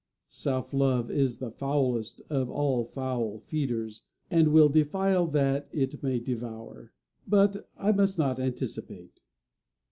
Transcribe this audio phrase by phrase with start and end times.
[0.29, 6.17] Self love is the foulest of all foul feeders, and will defile that it may
[6.19, 6.91] devour.
[7.27, 9.21] But I must not anticipate.